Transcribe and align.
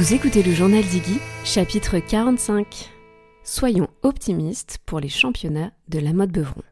Vous 0.00 0.14
écoutez 0.14 0.42
le 0.42 0.52
journal 0.52 0.82
d'Iggy, 0.82 1.18
chapitre 1.44 1.98
45. 1.98 2.90
Soyons 3.44 3.88
optimistes 4.00 4.78
pour 4.86 4.98
les 4.98 5.10
championnats 5.10 5.74
de 5.88 5.98
la 5.98 6.14
mode 6.14 6.32
Beuvron. 6.32 6.62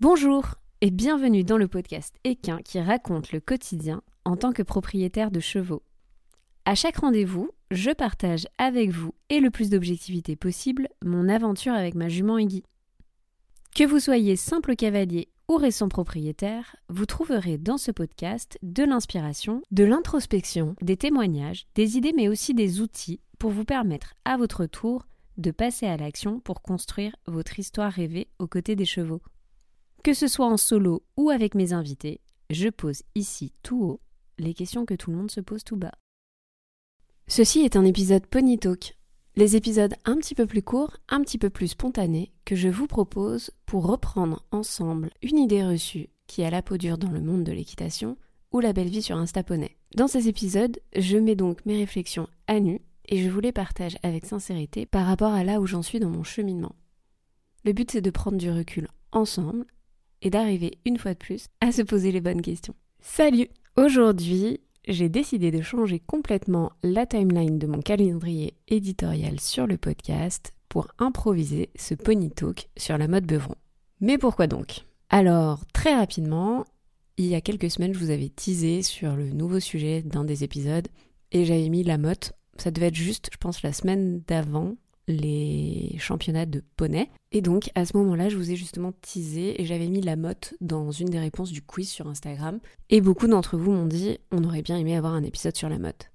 Bonjour 0.00 0.56
et 0.80 0.90
bienvenue 0.90 1.44
dans 1.44 1.56
le 1.56 1.68
podcast 1.68 2.16
Équin 2.24 2.58
qui 2.64 2.80
raconte 2.80 3.30
le 3.30 3.38
quotidien 3.38 4.02
en 4.24 4.36
tant 4.36 4.52
que 4.52 4.64
propriétaire 4.64 5.30
de 5.30 5.38
chevaux. 5.38 5.84
À 6.64 6.74
chaque 6.74 6.96
rendez-vous, 6.96 7.48
je 7.70 7.92
partage 7.92 8.48
avec 8.58 8.90
vous 8.90 9.14
et 9.30 9.38
le 9.38 9.50
plus 9.50 9.70
d'objectivité 9.70 10.34
possible 10.34 10.88
mon 11.04 11.28
aventure 11.28 11.74
avec 11.74 11.94
ma 11.94 12.08
jument 12.08 12.38
Iggy. 12.38 12.64
Que 13.72 13.84
vous 13.84 14.00
soyez 14.00 14.34
simple 14.34 14.74
cavalier 14.74 15.28
ou 15.48 15.56
récent 15.56 15.88
propriétaire, 15.88 16.76
vous 16.88 17.06
trouverez 17.06 17.58
dans 17.58 17.78
ce 17.78 17.90
podcast 17.90 18.58
de 18.62 18.82
l'inspiration, 18.84 19.62
de 19.70 19.84
l'introspection, 19.84 20.74
des 20.82 20.96
témoignages, 20.96 21.66
des 21.74 21.96
idées 21.96 22.12
mais 22.14 22.28
aussi 22.28 22.54
des 22.54 22.80
outils 22.80 23.20
pour 23.38 23.50
vous 23.50 23.64
permettre 23.64 24.14
à 24.24 24.36
votre 24.36 24.66
tour 24.66 25.06
de 25.36 25.50
passer 25.50 25.86
à 25.86 25.96
l'action 25.96 26.40
pour 26.40 26.62
construire 26.62 27.14
votre 27.26 27.58
histoire 27.58 27.92
rêvée 27.92 28.28
aux 28.38 28.46
côtés 28.46 28.76
des 28.76 28.84
chevaux. 28.84 29.22
Que 30.02 30.14
ce 30.14 30.28
soit 30.28 30.46
en 30.46 30.56
solo 30.56 31.04
ou 31.16 31.30
avec 31.30 31.54
mes 31.54 31.72
invités, 31.72 32.20
je 32.50 32.68
pose 32.68 33.02
ici 33.14 33.52
tout 33.62 33.82
haut 33.82 34.00
les 34.38 34.54
questions 34.54 34.84
que 34.84 34.94
tout 34.94 35.10
le 35.10 35.16
monde 35.16 35.30
se 35.30 35.40
pose 35.40 35.64
tout 35.64 35.76
bas. 35.76 35.94
Ceci 37.28 37.60
est 37.60 37.76
un 37.76 37.84
épisode 37.84 38.26
Pony 38.26 38.58
Talk, 38.58 38.96
les 39.36 39.54
épisodes 39.54 39.94
un 40.06 40.16
petit 40.16 40.34
peu 40.34 40.46
plus 40.46 40.62
courts, 40.62 40.96
un 41.10 41.20
petit 41.20 41.36
peu 41.36 41.50
plus 41.50 41.68
spontanés, 41.68 42.32
que 42.46 42.56
je 42.56 42.68
vous 42.68 42.86
propose 42.86 43.50
pour 43.66 43.86
reprendre 43.86 44.42
ensemble 44.50 45.10
une 45.20 45.38
idée 45.38 45.62
reçue 45.62 46.08
qui 46.26 46.42
a 46.42 46.50
la 46.50 46.62
peau 46.62 46.78
dure 46.78 46.96
dans 46.96 47.10
le 47.10 47.20
monde 47.20 47.44
de 47.44 47.52
l'équitation 47.52 48.16
ou 48.50 48.60
la 48.60 48.72
belle 48.72 48.88
vie 48.88 49.02
sur 49.02 49.18
Instaponnet. 49.18 49.76
Dans 49.94 50.08
ces 50.08 50.28
épisodes, 50.28 50.78
je 50.96 51.18
mets 51.18 51.36
donc 51.36 51.64
mes 51.66 51.76
réflexions 51.76 52.28
à 52.46 52.60
nu 52.60 52.80
et 53.08 53.18
je 53.18 53.28
vous 53.28 53.40
les 53.40 53.52
partage 53.52 53.98
avec 54.02 54.24
sincérité 54.24 54.86
par 54.86 55.06
rapport 55.06 55.34
à 55.34 55.44
là 55.44 55.60
où 55.60 55.66
j'en 55.66 55.82
suis 55.82 56.00
dans 56.00 56.10
mon 56.10 56.24
cheminement. 56.24 56.74
Le 57.64 57.72
but 57.72 57.90
c'est 57.90 58.00
de 58.00 58.10
prendre 58.10 58.38
du 58.38 58.50
recul 58.50 58.88
ensemble 59.12 59.66
et 60.22 60.30
d'arriver 60.30 60.78
une 60.86 60.98
fois 60.98 61.12
de 61.12 61.18
plus 61.18 61.48
à 61.60 61.72
se 61.72 61.82
poser 61.82 62.10
les 62.10 62.22
bonnes 62.22 62.42
questions. 62.42 62.74
Salut 63.00 63.48
Aujourd'hui, 63.76 64.60
j'ai 64.86 65.08
décidé 65.08 65.50
de 65.50 65.62
changer 65.62 65.98
complètement 65.98 66.72
la 66.82 67.06
timeline 67.06 67.58
de 67.58 67.66
mon 67.66 67.80
calendrier 67.80 68.54
éditorial 68.68 69.40
sur 69.40 69.66
le 69.66 69.76
podcast 69.76 70.52
pour 70.68 70.88
improviser 70.98 71.70
ce 71.76 71.94
pony 71.94 72.30
talk 72.30 72.68
sur 72.76 72.96
la 72.96 73.08
mode 73.08 73.26
Beuvron. 73.26 73.56
Mais 74.00 74.18
pourquoi 74.18 74.46
donc? 74.46 74.84
Alors, 75.08 75.64
très 75.72 75.94
rapidement, 75.94 76.64
il 77.16 77.26
y 77.26 77.34
a 77.34 77.40
quelques 77.40 77.70
semaines, 77.70 77.94
je 77.94 77.98
vous 77.98 78.10
avais 78.10 78.28
teasé 78.28 78.82
sur 78.82 79.16
le 79.16 79.30
nouveau 79.30 79.60
sujet 79.60 80.02
d'un 80.02 80.24
des 80.24 80.44
épisodes 80.44 80.88
et 81.32 81.44
j'avais 81.44 81.68
mis 81.68 81.82
la 81.82 81.98
motte. 81.98 82.32
Ça 82.58 82.70
devait 82.70 82.88
être 82.88 82.94
juste, 82.94 83.30
je 83.32 83.38
pense, 83.38 83.62
la 83.62 83.72
semaine 83.72 84.22
d'avant 84.26 84.76
les 85.08 85.96
championnats 85.98 86.46
de 86.46 86.62
poney. 86.76 87.10
Et 87.32 87.40
donc 87.40 87.70
à 87.74 87.84
ce 87.84 87.96
moment-là, 87.96 88.28
je 88.28 88.36
vous 88.36 88.50
ai 88.50 88.56
justement 88.56 88.92
teasé 88.92 89.60
et 89.60 89.64
j'avais 89.64 89.88
mis 89.88 90.00
la 90.00 90.16
motte 90.16 90.54
dans 90.60 90.90
une 90.90 91.10
des 91.10 91.18
réponses 91.18 91.52
du 91.52 91.62
quiz 91.62 91.88
sur 91.88 92.08
Instagram. 92.08 92.58
Et 92.90 93.00
beaucoup 93.00 93.26
d'entre 93.26 93.56
vous 93.56 93.72
m'ont 93.72 93.86
dit 93.86 94.18
on 94.32 94.44
aurait 94.44 94.62
bien 94.62 94.76
aimé 94.76 94.96
avoir 94.96 95.14
un 95.14 95.22
épisode 95.22 95.56
sur 95.56 95.68
la 95.68 95.78
motte. 95.78 96.10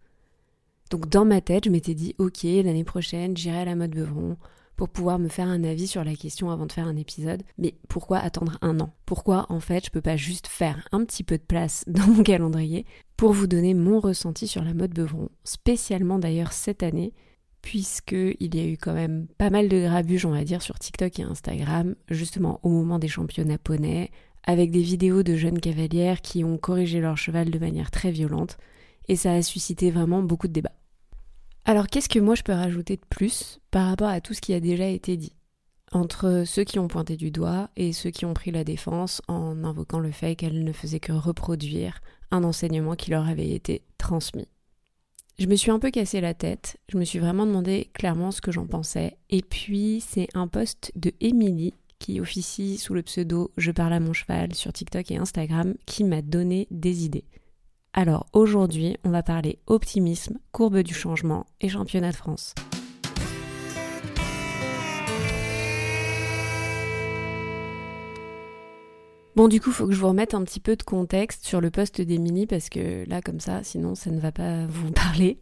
Donc 0.89 1.07
dans 1.09 1.25
ma 1.25 1.41
tête, 1.41 1.65
je 1.65 1.69
m'étais 1.69 1.93
dit 1.93 2.15
ok, 2.17 2.43
l'année 2.43 2.83
prochaine, 2.83 3.35
j'irai 3.37 3.59
à 3.59 3.65
la 3.65 3.75
mode 3.75 3.91
Beuvron 3.91 4.37
pour 4.75 4.89
pouvoir 4.89 5.19
me 5.19 5.27
faire 5.27 5.47
un 5.47 5.63
avis 5.63 5.85
sur 5.85 6.03
la 6.03 6.15
question 6.15 6.49
avant 6.49 6.65
de 6.65 6.71
faire 6.71 6.87
un 6.87 6.95
épisode. 6.95 7.43
Mais 7.57 7.75
pourquoi 7.87 8.17
attendre 8.17 8.57
un 8.61 8.79
an? 8.79 8.93
Pourquoi 9.05 9.45
en 9.49 9.59
fait 9.59 9.85
je 9.85 9.91
peux 9.91 10.01
pas 10.01 10.17
juste 10.17 10.47
faire 10.47 10.87
un 10.91 11.05
petit 11.05 11.23
peu 11.23 11.37
de 11.37 11.43
place 11.43 11.83
dans 11.87 12.07
mon 12.07 12.23
calendrier 12.23 12.85
pour 13.15 13.31
vous 13.31 13.47
donner 13.47 13.73
mon 13.73 13.99
ressenti 13.99 14.47
sur 14.47 14.63
la 14.63 14.73
mode 14.73 14.93
Beuvron, 14.93 15.29
spécialement 15.43 16.17
d'ailleurs 16.17 16.51
cette 16.51 16.83
année 16.83 17.13
puisqu'il 17.61 18.55
y 18.55 18.59
a 18.59 18.65
eu 18.65 18.77
quand 18.77 18.93
même 18.93 19.27
pas 19.37 19.49
mal 19.49 19.69
de 19.69 19.79
grabuges, 19.79 20.25
on 20.25 20.31
va 20.31 20.43
dire, 20.43 20.61
sur 20.61 20.79
TikTok 20.79 21.19
et 21.19 21.23
Instagram, 21.23 21.95
justement 22.09 22.59
au 22.63 22.69
moment 22.69 22.99
des 22.99 23.07
championnats 23.07 23.57
poney, 23.57 24.11
avec 24.43 24.71
des 24.71 24.81
vidéos 24.81 25.23
de 25.23 25.35
jeunes 25.35 25.59
cavalières 25.59 26.21
qui 26.21 26.43
ont 26.43 26.57
corrigé 26.57 26.99
leur 26.99 27.17
cheval 27.17 27.51
de 27.51 27.59
manière 27.59 27.91
très 27.91 28.11
violente, 28.11 28.57
et 29.07 29.15
ça 29.15 29.33
a 29.33 29.41
suscité 29.41 29.91
vraiment 29.91 30.21
beaucoup 30.23 30.47
de 30.47 30.53
débats. 30.53 30.75
Alors 31.65 31.87
qu'est-ce 31.87 32.09
que 32.09 32.19
moi 32.19 32.35
je 32.35 32.43
peux 32.43 32.53
rajouter 32.53 32.95
de 32.95 33.05
plus 33.09 33.59
par 33.69 33.87
rapport 33.87 34.09
à 34.09 34.21
tout 34.21 34.33
ce 34.33 34.41
qui 34.41 34.53
a 34.53 34.59
déjà 34.59 34.87
été 34.87 35.15
dit? 35.17 35.33
Entre 35.91 36.43
ceux 36.45 36.63
qui 36.63 36.79
ont 36.79 36.87
pointé 36.87 37.17
du 37.17 37.31
doigt 37.31 37.69
et 37.75 37.91
ceux 37.91 38.11
qui 38.11 38.25
ont 38.25 38.33
pris 38.33 38.49
la 38.49 38.63
défense 38.63 39.21
en 39.27 39.63
invoquant 39.63 39.99
le 39.99 40.11
fait 40.11 40.35
qu'elles 40.35 40.63
ne 40.63 40.71
faisaient 40.71 41.01
que 41.01 41.11
reproduire 41.11 41.99
un 42.31 42.43
enseignement 42.43 42.95
qui 42.95 43.11
leur 43.11 43.27
avait 43.27 43.51
été 43.51 43.83
transmis. 43.97 44.47
Je 45.41 45.47
me 45.47 45.55
suis 45.55 45.71
un 45.71 45.79
peu 45.79 45.89
cassé 45.89 46.21
la 46.21 46.35
tête, 46.35 46.77
je 46.87 46.99
me 46.99 47.03
suis 47.03 47.17
vraiment 47.17 47.47
demandé 47.47 47.89
clairement 47.95 48.29
ce 48.29 48.41
que 48.41 48.51
j'en 48.51 48.67
pensais. 48.67 49.17
Et 49.31 49.41
puis 49.41 49.99
c'est 50.07 50.27
un 50.35 50.47
post 50.47 50.91
de 50.95 51.13
Émilie 51.19 51.73
qui 51.97 52.19
officie 52.21 52.77
sous 52.77 52.93
le 52.93 53.01
pseudo 53.01 53.49
Je 53.57 53.71
parle 53.71 53.93
à 53.93 53.99
mon 53.99 54.13
cheval 54.13 54.53
sur 54.53 54.71
TikTok 54.71 55.09
et 55.09 55.17
Instagram 55.17 55.73
qui 55.87 56.03
m'a 56.03 56.21
donné 56.21 56.67
des 56.69 57.05
idées. 57.05 57.25
Alors 57.93 58.27
aujourd'hui, 58.33 58.97
on 59.03 59.09
va 59.09 59.23
parler 59.23 59.57
optimisme, 59.65 60.37
courbe 60.51 60.83
du 60.83 60.93
changement 60.93 61.47
et 61.59 61.69
championnat 61.69 62.11
de 62.11 62.17
France. 62.17 62.53
Bon, 69.33 69.47
du 69.47 69.61
coup, 69.61 69.69
il 69.69 69.73
faut 69.73 69.87
que 69.87 69.93
je 69.93 69.99
vous 69.99 70.09
remette 70.09 70.33
un 70.33 70.43
petit 70.43 70.59
peu 70.59 70.75
de 70.75 70.83
contexte 70.83 71.45
sur 71.45 71.61
le 71.61 71.71
poste 71.71 72.01
d'Emilie 72.01 72.47
parce 72.47 72.67
que 72.67 73.07
là, 73.07 73.21
comme 73.21 73.39
ça, 73.39 73.63
sinon, 73.63 73.95
ça 73.95 74.11
ne 74.11 74.19
va 74.19 74.33
pas 74.33 74.65
vous 74.67 74.91
parler. 74.91 75.39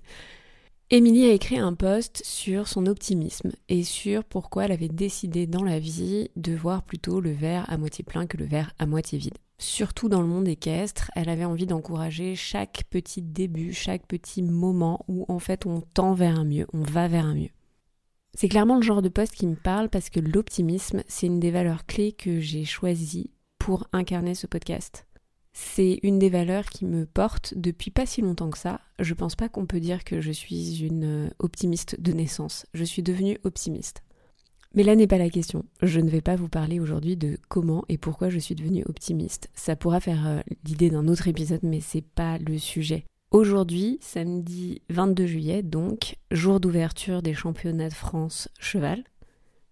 Émilie 0.91 1.25
a 1.25 1.33
écrit 1.33 1.57
un 1.57 1.73
post 1.73 2.21
sur 2.23 2.67
son 2.67 2.85
optimisme 2.85 3.51
et 3.67 3.83
sur 3.83 4.23
pourquoi 4.23 4.65
elle 4.65 4.71
avait 4.71 4.89
décidé 4.89 5.47
dans 5.47 5.63
la 5.63 5.79
vie 5.79 6.29
de 6.35 6.55
voir 6.55 6.83
plutôt 6.83 7.19
le 7.19 7.31
verre 7.31 7.65
à 7.67 7.77
moitié 7.77 8.03
plein 8.03 8.27
que 8.27 8.37
le 8.37 8.45
verre 8.45 8.73
à 8.79 8.85
moitié 8.85 9.17
vide. 9.17 9.37
Surtout 9.59 10.07
dans 10.07 10.21
le 10.21 10.27
monde 10.27 10.47
équestre, 10.47 11.11
elle 11.15 11.29
avait 11.29 11.45
envie 11.45 11.67
d'encourager 11.67 12.35
chaque 12.35 12.85
petit 12.89 13.21
début, 13.21 13.73
chaque 13.73 14.07
petit 14.07 14.41
moment 14.41 15.05
où 15.07 15.25
en 15.27 15.39
fait 15.39 15.65
on 15.65 15.81
tend 15.81 16.13
vers 16.13 16.39
un 16.39 16.45
mieux, 16.45 16.65
on 16.73 16.81
va 16.81 17.07
vers 17.07 17.25
un 17.25 17.35
mieux. 17.35 17.51
C'est 18.33 18.49
clairement 18.49 18.77
le 18.77 18.83
genre 18.83 19.01
de 19.01 19.09
poste 19.09 19.33
qui 19.33 19.47
me 19.47 19.55
parle 19.55 19.89
parce 19.89 20.09
que 20.09 20.19
l'optimisme, 20.19 21.03
c'est 21.07 21.27
une 21.27 21.39
des 21.39 21.51
valeurs 21.51 21.85
clés 21.85 22.13
que 22.13 22.39
j'ai 22.39 22.65
choisies 22.65 23.31
pour 23.59 23.87
incarner 23.93 24.33
ce 24.33 24.47
podcast. 24.47 25.05
C'est 25.53 25.99
une 26.03 26.19
des 26.19 26.29
valeurs 26.29 26.65
qui 26.65 26.85
me 26.85 27.05
porte 27.05 27.53
depuis 27.55 27.91
pas 27.91 28.05
si 28.05 28.21
longtemps 28.21 28.49
que 28.49 28.57
ça. 28.57 28.81
Je 28.99 29.13
pense 29.13 29.35
pas 29.35 29.49
qu'on 29.49 29.65
peut 29.65 29.79
dire 29.79 30.03
que 30.03 30.21
je 30.21 30.31
suis 30.31 30.83
une 30.83 31.27
euh, 31.27 31.29
optimiste 31.39 31.99
de 31.99 32.13
naissance. 32.13 32.65
Je 32.73 32.83
suis 32.83 33.03
devenue 33.03 33.37
optimiste. 33.43 34.03
Mais 34.75 34.83
là 34.83 34.95
n'est 34.95 35.07
pas 35.07 35.17
la 35.17 35.29
question. 35.29 35.65
Je 35.81 35.99
ne 35.99 36.09
vais 36.09 36.21
pas 36.21 36.35
vous 36.35 36.47
parler 36.47 36.79
aujourd'hui 36.79 37.17
de 37.17 37.37
comment 37.49 37.83
et 37.89 37.97
pourquoi 37.97 38.29
je 38.29 38.39
suis 38.39 38.55
devenue 38.55 38.83
optimiste. 38.87 39.49
Ça 39.55 39.75
pourra 39.75 39.99
faire 39.99 40.27
euh, 40.27 40.39
l'idée 40.65 40.89
d'un 40.89 41.07
autre 41.07 41.27
épisode, 41.27 41.63
mais 41.63 41.81
c'est 41.81 42.05
pas 42.05 42.37
le 42.37 42.57
sujet. 42.57 43.05
Aujourd'hui, 43.31 43.99
samedi 44.01 44.81
22 44.89 45.25
juillet, 45.25 45.63
donc, 45.63 46.15
jour 46.31 46.59
d'ouverture 46.59 47.21
des 47.21 47.33
championnats 47.33 47.89
de 47.89 47.93
France 47.93 48.49
cheval, 48.59 49.03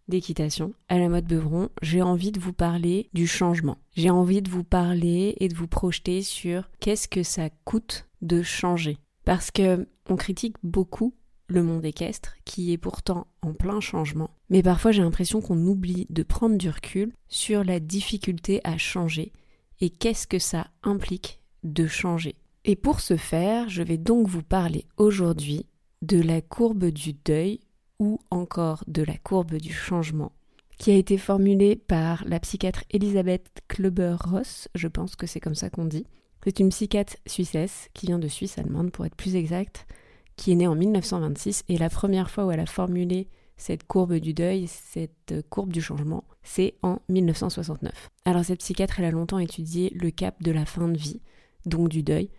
d'équitation 0.07 0.73
à 0.89 0.97
la 0.97 1.09
mode 1.09 1.25
Beuvron, 1.25 1.69
j'ai 1.81 2.01
envie 2.01 2.31
de 2.31 2.39
vous 2.39 2.53
parler 2.53 3.09
du 3.13 3.27
changement. 3.27 3.77
J'ai 3.95 4.09
envie 4.09 4.41
de 4.41 4.49
vous 4.49 4.63
parler 4.63 5.35
et 5.39 5.47
de 5.47 5.55
vous 5.55 5.67
projeter 5.67 6.21
sur 6.21 6.69
qu'est-ce 6.79 7.07
que 7.07 7.23
ça 7.23 7.49
coûte 7.65 8.07
de 8.21 8.41
changer. 8.41 8.97
Parce 9.25 9.51
que 9.51 9.87
on 10.09 10.15
critique 10.15 10.55
beaucoup 10.63 11.13
le 11.47 11.63
monde 11.63 11.85
équestre 11.85 12.35
qui 12.45 12.71
est 12.71 12.77
pourtant 12.77 13.27
en 13.41 13.53
plein 13.53 13.79
changement. 13.79 14.31
Mais 14.49 14.63
parfois 14.63 14.91
j'ai 14.91 15.01
l'impression 15.01 15.41
qu'on 15.41 15.65
oublie 15.65 16.07
de 16.09 16.23
prendre 16.23 16.57
du 16.57 16.69
recul 16.69 17.13
sur 17.27 17.63
la 17.63 17.79
difficulté 17.79 18.61
à 18.63 18.77
changer 18.77 19.31
et 19.79 19.89
qu'est-ce 19.89 20.27
que 20.27 20.39
ça 20.39 20.67
implique 20.83 21.41
de 21.63 21.87
changer. 21.87 22.35
Et 22.65 22.75
pour 22.75 22.99
ce 22.99 23.15
faire, 23.15 23.69
je 23.69 23.83
vais 23.83 23.97
donc 23.97 24.27
vous 24.27 24.43
parler 24.43 24.85
aujourd'hui 24.97 25.65
de 26.01 26.21
la 26.21 26.41
courbe 26.41 26.85
du 26.85 27.13
deuil 27.13 27.59
ou 27.99 28.19
encore 28.31 28.83
de 28.87 29.03
la 29.03 29.17
courbe 29.17 29.55
du 29.55 29.73
changement, 29.73 30.31
qui 30.77 30.91
a 30.91 30.95
été 30.95 31.17
formulée 31.17 31.75
par 31.75 32.23
la 32.27 32.39
psychiatre 32.39 32.83
Elisabeth 32.91 33.63
Klober-Ross, 33.67 34.67
je 34.75 34.87
pense 34.87 35.15
que 35.15 35.27
c'est 35.27 35.39
comme 35.39 35.55
ça 35.55 35.69
qu'on 35.69 35.85
dit. 35.85 36.05
C'est 36.43 36.59
une 36.59 36.69
psychiatre 36.69 37.17
suissesse 37.25 37.89
qui 37.93 38.05
vient 38.05 38.19
de 38.19 38.27
Suisse 38.27 38.57
allemande 38.57 38.91
pour 38.91 39.05
être 39.05 39.15
plus 39.15 39.35
exact, 39.35 39.85
qui 40.35 40.51
est 40.51 40.55
née 40.55 40.67
en 40.67 40.75
1926 40.75 41.63
et 41.67 41.77
la 41.77 41.89
première 41.89 42.29
fois 42.29 42.45
où 42.45 42.51
elle 42.51 42.59
a 42.59 42.65
formulé 42.65 43.27
cette 43.57 43.85
courbe 43.85 44.13
du 44.15 44.33
deuil, 44.33 44.67
cette 44.67 45.35
courbe 45.49 45.73
du 45.73 45.81
changement, 45.81 46.23
c'est 46.43 46.75
en 46.83 46.99
1969. 47.09 48.09
Alors 48.23 48.45
cette 48.45 48.59
psychiatre, 48.59 48.99
elle 48.99 49.05
a 49.05 49.11
longtemps 49.11 49.39
étudié 49.39 49.91
le 49.95 50.11
cap 50.11 50.41
de 50.41 50.51
la 50.51 50.65
fin 50.65 50.87
de 50.87 50.97
vie, 50.97 51.21
donc 51.65 51.89
du 51.89 52.03
deuil, 52.03 52.29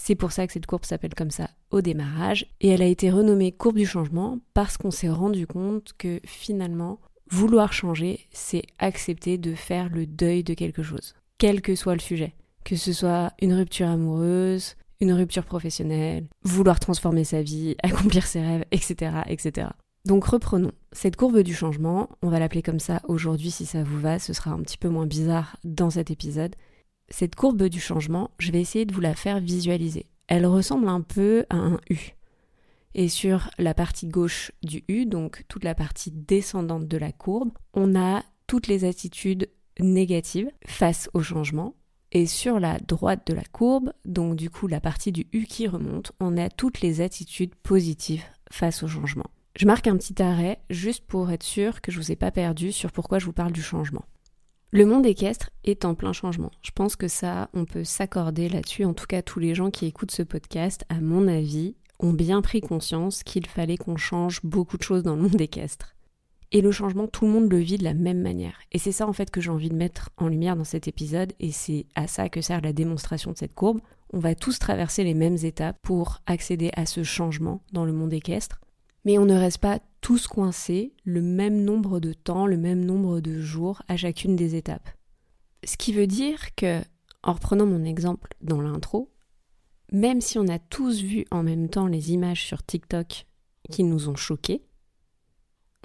c'est 0.00 0.14
pour 0.14 0.30
ça 0.30 0.46
que 0.46 0.52
cette 0.52 0.66
courbe 0.66 0.84
s'appelle 0.84 1.14
comme 1.14 1.32
ça 1.32 1.50
au 1.72 1.80
démarrage. 1.80 2.46
Et 2.60 2.68
elle 2.68 2.82
a 2.82 2.86
été 2.86 3.10
renommée 3.10 3.50
courbe 3.50 3.76
du 3.76 3.84
changement 3.84 4.38
parce 4.54 4.78
qu'on 4.78 4.92
s'est 4.92 5.10
rendu 5.10 5.46
compte 5.46 5.92
que 5.98 6.20
finalement, 6.24 7.00
vouloir 7.30 7.72
changer, 7.72 8.20
c'est 8.30 8.62
accepter 8.78 9.38
de 9.38 9.54
faire 9.54 9.88
le 9.88 10.06
deuil 10.06 10.44
de 10.44 10.54
quelque 10.54 10.84
chose, 10.84 11.14
quel 11.36 11.60
que 11.60 11.74
soit 11.74 11.94
le 11.94 12.00
sujet. 12.00 12.34
Que 12.64 12.76
ce 12.76 12.92
soit 12.92 13.32
une 13.42 13.52
rupture 13.52 13.88
amoureuse, 13.88 14.76
une 15.00 15.12
rupture 15.12 15.44
professionnelle, 15.44 16.28
vouloir 16.42 16.78
transformer 16.78 17.24
sa 17.24 17.42
vie, 17.42 17.74
accomplir 17.82 18.24
ses 18.24 18.40
rêves, 18.40 18.64
etc., 18.70 19.22
etc. 19.26 19.66
Donc 20.04 20.24
reprenons. 20.24 20.72
Cette 20.92 21.16
courbe 21.16 21.40
du 21.40 21.54
changement, 21.54 22.08
on 22.22 22.28
va 22.28 22.38
l'appeler 22.38 22.62
comme 22.62 22.80
ça 22.80 23.02
aujourd'hui 23.08 23.50
si 23.50 23.66
ça 23.66 23.82
vous 23.82 23.98
va, 23.98 24.20
ce 24.20 24.32
sera 24.32 24.52
un 24.52 24.60
petit 24.60 24.78
peu 24.78 24.88
moins 24.88 25.06
bizarre 25.06 25.56
dans 25.64 25.90
cet 25.90 26.12
épisode. 26.12 26.54
Cette 27.10 27.34
courbe 27.34 27.64
du 27.64 27.80
changement, 27.80 28.30
je 28.38 28.52
vais 28.52 28.60
essayer 28.60 28.84
de 28.84 28.94
vous 28.94 29.00
la 29.00 29.14
faire 29.14 29.40
visualiser. 29.40 30.06
Elle 30.26 30.46
ressemble 30.46 30.88
un 30.88 31.00
peu 31.00 31.46
à 31.48 31.56
un 31.56 31.80
U. 31.88 32.14
Et 32.94 33.08
sur 33.08 33.50
la 33.58 33.74
partie 33.74 34.08
gauche 34.08 34.52
du 34.62 34.84
U, 34.88 35.06
donc 35.06 35.44
toute 35.48 35.64
la 35.64 35.74
partie 35.74 36.10
descendante 36.10 36.86
de 36.86 36.96
la 36.98 37.12
courbe, 37.12 37.52
on 37.74 37.94
a 37.98 38.22
toutes 38.46 38.66
les 38.66 38.84
attitudes 38.84 39.48
négatives 39.78 40.50
face 40.66 41.08
au 41.14 41.22
changement. 41.22 41.74
Et 42.10 42.26
sur 42.26 42.58
la 42.58 42.78
droite 42.78 43.26
de 43.26 43.34
la 43.34 43.44
courbe, 43.44 43.92
donc 44.04 44.36
du 44.36 44.48
coup 44.48 44.66
la 44.66 44.80
partie 44.80 45.12
du 45.12 45.26
U 45.32 45.44
qui 45.44 45.68
remonte, 45.68 46.12
on 46.20 46.38
a 46.38 46.48
toutes 46.48 46.80
les 46.80 47.00
attitudes 47.02 47.54
positives 47.54 48.24
face 48.50 48.82
au 48.82 48.88
changement. 48.88 49.26
Je 49.56 49.66
marque 49.66 49.86
un 49.86 49.96
petit 49.96 50.22
arrêt 50.22 50.60
juste 50.70 51.04
pour 51.06 51.30
être 51.30 51.42
sûr 51.42 51.80
que 51.80 51.92
je 51.92 51.98
vous 51.98 52.12
ai 52.12 52.16
pas 52.16 52.30
perdu 52.30 52.72
sur 52.72 52.92
pourquoi 52.92 53.18
je 53.18 53.26
vous 53.26 53.32
parle 53.32 53.52
du 53.52 53.62
changement. 53.62 54.04
Le 54.70 54.84
monde 54.84 55.06
équestre 55.06 55.48
est 55.64 55.86
en 55.86 55.94
plein 55.94 56.12
changement. 56.12 56.50
Je 56.60 56.72
pense 56.72 56.94
que 56.94 57.08
ça, 57.08 57.48
on 57.54 57.64
peut 57.64 57.84
s'accorder 57.84 58.50
là-dessus. 58.50 58.84
En 58.84 58.92
tout 58.92 59.06
cas, 59.06 59.22
tous 59.22 59.38
les 59.38 59.54
gens 59.54 59.70
qui 59.70 59.86
écoutent 59.86 60.10
ce 60.10 60.22
podcast, 60.22 60.84
à 60.90 61.00
mon 61.00 61.26
avis, 61.26 61.74
ont 62.00 62.12
bien 62.12 62.42
pris 62.42 62.60
conscience 62.60 63.22
qu'il 63.22 63.46
fallait 63.46 63.78
qu'on 63.78 63.96
change 63.96 64.42
beaucoup 64.44 64.76
de 64.76 64.82
choses 64.82 65.02
dans 65.02 65.16
le 65.16 65.22
monde 65.22 65.40
équestre. 65.40 65.96
Et 66.52 66.60
le 66.60 66.70
changement, 66.70 67.06
tout 67.06 67.24
le 67.24 67.32
monde 67.32 67.50
le 67.50 67.56
vit 67.56 67.78
de 67.78 67.84
la 67.84 67.94
même 67.94 68.20
manière. 68.20 68.58
Et 68.70 68.78
c'est 68.78 68.92
ça 68.92 69.08
en 69.08 69.12
fait 69.14 69.30
que 69.30 69.40
j'ai 69.40 69.50
envie 69.50 69.70
de 69.70 69.74
mettre 69.74 70.10
en 70.18 70.28
lumière 70.28 70.56
dans 70.56 70.64
cet 70.64 70.86
épisode, 70.86 71.32
et 71.40 71.50
c'est 71.50 71.86
à 71.94 72.06
ça 72.06 72.28
que 72.28 72.42
sert 72.42 72.60
la 72.60 72.74
démonstration 72.74 73.32
de 73.32 73.38
cette 73.38 73.54
courbe. 73.54 73.80
On 74.12 74.18
va 74.18 74.34
tous 74.34 74.58
traverser 74.58 75.02
les 75.02 75.14
mêmes 75.14 75.38
étapes 75.42 75.78
pour 75.82 76.20
accéder 76.26 76.70
à 76.74 76.84
ce 76.84 77.02
changement 77.02 77.62
dans 77.72 77.86
le 77.86 77.92
monde 77.92 78.12
équestre, 78.12 78.60
mais 79.08 79.16
on 79.16 79.24
ne 79.24 79.38
reste 79.38 79.56
pas 79.56 79.80
tous 80.02 80.26
coincés 80.26 80.92
le 81.02 81.22
même 81.22 81.64
nombre 81.64 81.98
de 81.98 82.12
temps, 82.12 82.46
le 82.46 82.58
même 82.58 82.84
nombre 82.84 83.20
de 83.20 83.40
jours 83.40 83.80
à 83.88 83.96
chacune 83.96 84.36
des 84.36 84.54
étapes. 84.54 84.90
Ce 85.64 85.78
qui 85.78 85.94
veut 85.94 86.06
dire 86.06 86.54
que, 86.56 86.82
en 87.22 87.32
reprenant 87.32 87.64
mon 87.64 87.86
exemple 87.86 88.34
dans 88.42 88.60
l'intro, 88.60 89.10
même 89.90 90.20
si 90.20 90.38
on 90.38 90.46
a 90.46 90.58
tous 90.58 91.00
vu 91.00 91.24
en 91.30 91.42
même 91.42 91.70
temps 91.70 91.86
les 91.86 92.12
images 92.12 92.44
sur 92.44 92.62
TikTok 92.62 93.24
qui 93.70 93.82
nous 93.82 94.10
ont 94.10 94.14
choqués, 94.14 94.62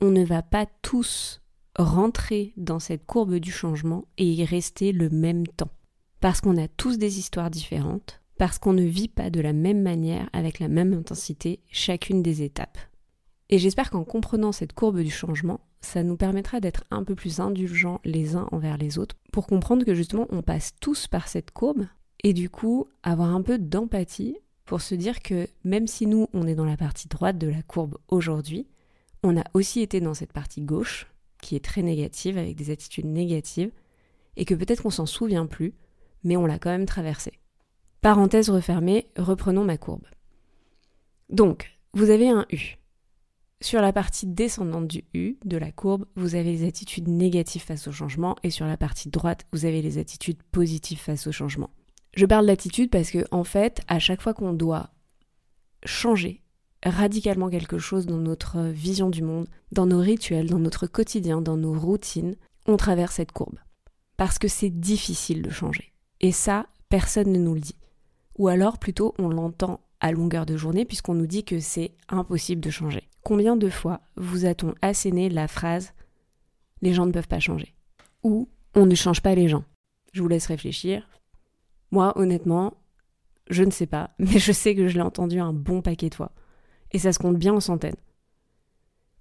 on 0.02 0.12
ne 0.12 0.26
va 0.26 0.42
pas 0.42 0.66
tous 0.82 1.42
rentrer 1.78 2.52
dans 2.58 2.80
cette 2.80 3.06
courbe 3.06 3.36
du 3.36 3.54
changement 3.54 4.04
et 4.18 4.30
y 4.30 4.44
rester 4.44 4.92
le 4.92 5.10
même 5.10 5.48
temps. 5.48 5.72
Parce 6.20 6.42
qu'on 6.42 6.62
a 6.62 6.68
tous 6.68 6.98
des 6.98 7.20
histoires 7.20 7.52
différentes, 7.52 8.20
parce 8.38 8.60
qu'on 8.60 8.74
ne 8.74 8.84
vit 8.84 9.08
pas 9.08 9.30
de 9.30 9.40
la 9.40 9.54
même 9.54 9.82
manière, 9.82 10.30
avec 10.34 10.60
la 10.60 10.68
même 10.68 10.92
intensité, 10.92 11.62
chacune 11.72 12.22
des 12.22 12.42
étapes. 12.42 12.78
Et 13.50 13.58
j'espère 13.58 13.90
qu'en 13.90 14.04
comprenant 14.04 14.52
cette 14.52 14.74
courbe 14.74 15.02
du 15.02 15.12
changement, 15.12 15.62
ça 15.82 16.04
nous 16.04 16.16
permettra 16.16 16.60
d'être 16.60 16.86
un 16.92 17.04
peu 17.04 17.14
plus 17.14 17.40
indulgents 17.40 18.00
les 18.06 18.36
uns 18.36 18.48
envers 18.52 18.78
les 18.78 18.98
autres, 18.98 19.16
pour 19.32 19.48
comprendre 19.48 19.86
que 19.86 19.94
justement 19.94 20.28
on 20.30 20.42
passe 20.42 20.74
tous 20.80 21.08
par 21.08 21.28
cette 21.28 21.52
courbe, 21.52 21.86
et 22.24 22.34
du 22.34 22.50
coup 22.50 22.88
avoir 23.04 23.36
un 23.36 23.42
peu 23.42 23.60
d'empathie 23.60 24.38
pour 24.66 24.82
se 24.82 24.96
dire 24.96 25.22
que 25.22 25.48
même 25.64 25.88
si 25.88 26.08
nous 26.08 26.28
on 26.34 26.48
est 26.48 26.56
dans 26.56 26.66
la 26.66 26.78
partie 26.78 27.10
droite 27.10 27.38
de 27.38 27.48
la 27.48 27.62
courbe 27.62 27.98
aujourd'hui, 28.08 28.68
on 29.24 29.38
a 29.38 29.44
aussi 29.54 29.82
été 29.82 30.00
dans 30.00 30.14
cette 30.14 30.34
partie 30.34 30.62
gauche, 30.62 31.08
qui 31.42 31.56
est 31.56 31.64
très 31.64 31.82
négative, 31.82 32.38
avec 32.38 32.56
des 32.56 32.72
attitudes 32.72 33.06
négatives, 33.06 33.72
et 34.38 34.46
que 34.46 34.56
peut-être 34.56 34.84
qu'on 34.84 34.90
s'en 34.90 35.06
souvient 35.06 35.46
plus, 35.46 35.74
mais 36.24 36.38
on 36.38 36.46
l'a 36.46 36.60
quand 36.60 36.70
même 36.70 36.86
traversée. 36.86 37.40
Parenthèse 38.02 38.50
refermée, 38.50 39.10
reprenons 39.18 39.64
ma 39.64 39.78
courbe. 39.78 40.06
Donc, 41.30 41.78
vous 41.94 42.10
avez 42.10 42.30
un 42.30 42.46
U. 42.52 42.78
Sur 43.62 43.82
la 43.82 43.94
partie 43.94 44.28
descendante 44.28 44.88
du 44.88 45.06
U, 45.14 45.38
de 45.46 45.58
la 45.58 45.72
courbe, 45.72 46.06
vous 46.16 46.36
avez 46.36 46.52
les 46.52 46.68
attitudes 46.68 47.08
négatives 47.08 47.64
face 47.64 47.88
au 47.88 47.92
changement, 47.92 48.36
et 48.44 48.50
sur 48.50 48.66
la 48.66 48.78
partie 48.78 49.10
droite, 49.10 49.46
vous 49.54 49.66
avez 49.66 49.82
les 49.82 49.98
attitudes 49.98 50.44
positives 50.52 51.00
face 51.00 51.28
au 51.28 51.32
changement. 51.32 51.70
Je 52.14 52.26
parle 52.26 52.46
d'attitude 52.46 52.90
parce 52.90 53.10
que, 53.10 53.26
en 53.32 53.44
fait, 53.44 53.82
à 53.88 54.00
chaque 54.00 54.22
fois 54.22 54.34
qu'on 54.34 54.54
doit 54.54 54.92
changer 55.86 56.44
radicalement 56.86 57.50
quelque 57.50 57.80
chose 57.80 58.06
dans 58.06 58.18
notre 58.18 58.62
vision 58.62 59.10
du 59.10 59.24
monde, 59.24 59.48
dans 59.72 59.86
nos 59.86 60.00
rituels, 60.00 60.50
dans 60.50 60.60
notre 60.60 60.88
quotidien, 60.88 61.42
dans 61.42 61.58
nos 61.58 61.78
routines, 61.78 62.36
on 62.68 62.78
traverse 62.78 63.16
cette 63.16 63.32
courbe. 63.32 63.58
Parce 64.18 64.38
que 64.38 64.48
c'est 64.48 64.70
difficile 64.70 65.42
de 65.42 65.50
changer. 65.50 65.94
Et 66.20 66.32
ça, 66.32 66.68
personne 66.90 67.32
ne 67.32 67.40
nous 67.40 67.56
le 67.56 67.62
dit. 67.62 67.78
Ou 68.38 68.48
alors 68.48 68.78
plutôt 68.78 69.14
on 69.18 69.30
l'entend 69.30 69.82
à 70.00 70.12
longueur 70.12 70.46
de 70.46 70.58
journée 70.58 70.86
puisqu'on 70.86 71.14
nous 71.14 71.28
dit 71.28 71.44
que 71.44 71.60
c'est 71.60 71.96
impossible 72.10 72.62
de 72.62 72.70
changer. 72.70 73.10
Combien 73.24 73.56
de 73.56 73.70
fois 73.70 74.02
vous 74.16 74.46
a-t-on 74.46 74.76
asséné 74.82 75.30
la 75.30 75.48
phrase 75.48 75.94
les 76.82 76.94
gens 76.94 77.06
ne 77.06 77.12
peuvent 77.12 77.28
pas 77.28 77.40
changer 77.40 77.74
Ou 78.24 78.50
on 78.76 78.86
ne 78.86 78.96
change 78.96 79.22
pas 79.22 79.36
les 79.36 79.48
gens 79.48 79.64
Je 80.12 80.22
vous 80.22 80.28
laisse 80.28 80.48
réfléchir. 80.48 81.08
Moi, 81.92 82.12
honnêtement, 82.18 82.74
je 83.50 83.64
ne 83.64 83.72
sais 83.72 83.86
pas, 83.86 84.12
mais 84.20 84.40
je 84.40 84.52
sais 84.52 84.76
que 84.76 84.88
je 84.88 84.96
l'ai 84.96 85.02
entendu 85.02 85.40
un 85.40 85.54
bon 85.54 85.82
paquet 85.82 86.10
de 86.10 86.16
fois 86.16 86.34
et 86.92 87.00
ça 87.00 87.12
se 87.12 87.20
compte 87.20 87.38
bien 87.38 87.54
en 87.54 87.60
centaines. 87.60 87.96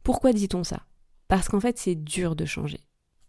Pourquoi 0.02 0.32
dit-on 0.32 0.64
ça? 0.64 0.82
Parce 1.28 1.48
qu'en 1.48 1.60
fait 1.60 1.78
c'est 1.78 1.94
dur 1.94 2.36
de 2.36 2.44
changer. 2.44 2.80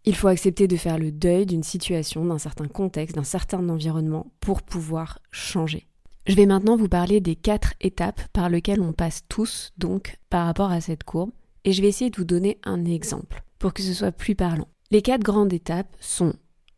Il 0.04 0.14
faut 0.14 0.28
accepter 0.28 0.68
de 0.68 0.76
faire 0.76 0.98
le 0.98 1.12
deuil 1.12 1.46
d'une 1.46 1.62
situation, 1.62 2.24
d'un 2.26 2.38
certain 2.38 2.68
contexte, 2.68 3.16
d'un 3.16 3.24
certain 3.24 3.66
environnement 3.70 4.32
pour 4.40 4.62
pouvoir 4.62 5.18
changer. 5.30 5.88
Je 6.26 6.36
vais 6.36 6.46
maintenant 6.46 6.76
vous 6.76 6.88
parler 6.88 7.20
des 7.20 7.36
quatre 7.36 7.74
étapes 7.82 8.22
par 8.32 8.48
lesquelles 8.48 8.80
on 8.80 8.94
passe 8.94 9.24
tous, 9.28 9.72
donc, 9.76 10.18
par 10.30 10.46
rapport 10.46 10.70
à 10.70 10.80
cette 10.80 11.04
courbe, 11.04 11.32
et 11.64 11.72
je 11.72 11.82
vais 11.82 11.88
essayer 11.88 12.10
de 12.10 12.16
vous 12.16 12.24
donner 12.24 12.58
un 12.64 12.86
exemple 12.86 13.44
pour 13.58 13.74
que 13.74 13.82
ce 13.82 13.92
soit 13.92 14.12
plus 14.12 14.34
parlant. 14.34 14.68
Les 14.90 15.02
quatre 15.02 15.22
grandes 15.22 15.52
étapes 15.52 15.94
sont 16.00 16.34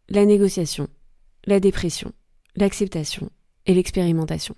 la 0.08 0.24
négociation, 0.24 0.88
la 1.44 1.60
dépression, 1.60 2.12
l'acceptation 2.56 3.30
et 3.66 3.74
l'expérimentation. 3.74 4.56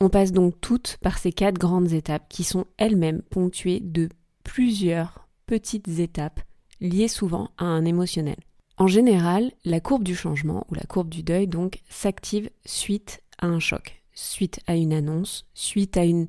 On 0.00 0.10
passe 0.10 0.32
donc 0.32 0.60
toutes 0.60 0.98
par 1.00 1.16
ces 1.16 1.32
quatre 1.32 1.58
grandes 1.58 1.92
étapes 1.92 2.28
qui 2.28 2.44
sont 2.44 2.66
elles-mêmes 2.76 3.22
ponctuées 3.22 3.80
de 3.80 4.10
plusieurs 4.44 5.28
petites 5.46 5.88
étapes 5.98 6.40
liées 6.80 7.08
souvent 7.08 7.50
à 7.56 7.64
un 7.64 7.86
émotionnel. 7.86 8.36
En 8.76 8.86
général, 8.86 9.52
la 9.64 9.80
courbe 9.80 10.04
du 10.04 10.14
changement 10.14 10.66
ou 10.70 10.74
la 10.74 10.82
courbe 10.82 11.08
du 11.08 11.22
deuil 11.22 11.46
donc 11.46 11.80
s'active 11.88 12.50
suite 12.66 13.22
à 13.38 13.46
un 13.46 13.60
choc, 13.60 13.95
suite 14.16 14.60
à 14.66 14.74
une 14.74 14.92
annonce, 14.92 15.46
suite 15.54 15.96
à 15.96 16.04
une 16.04 16.26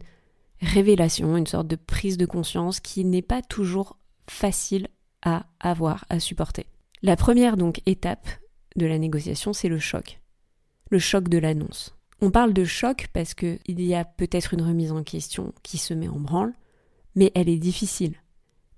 révélation, 0.61 1.37
une 1.37 1.47
sorte 1.47 1.67
de 1.67 1.75
prise 1.75 2.17
de 2.17 2.25
conscience 2.27 2.79
qui 2.79 3.03
n'est 3.05 3.23
pas 3.23 3.41
toujours 3.41 3.97
facile 4.29 4.89
à 5.23 5.47
avoir, 5.59 6.05
à 6.09 6.19
supporter. 6.19 6.67
La 7.01 7.15
première 7.15 7.57
donc 7.57 7.81
étape 7.85 8.27
de 8.75 8.85
la 8.85 8.99
négociation, 8.99 9.53
c'est 9.53 9.69
le 9.69 9.79
choc. 9.79 10.19
Le 10.89 10.99
choc 10.99 11.29
de 11.29 11.37
l'annonce. 11.37 11.95
On 12.21 12.31
parle 12.31 12.53
de 12.53 12.65
choc 12.65 13.07
parce 13.13 13.33
qu'il 13.33 13.59
y 13.67 13.93
a 13.93 14.03
peut-être 14.03 14.53
une 14.53 14.63
remise 14.63 14.91
en 14.91 15.03
question 15.03 15.53
qui 15.63 15.77
se 15.77 15.93
met 15.93 16.07
en 16.07 16.19
branle, 16.19 16.53
mais 17.15 17.31
elle 17.35 17.49
est 17.49 17.57
difficile. 17.57 18.15